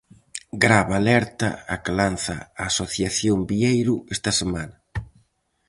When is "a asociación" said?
2.61-3.37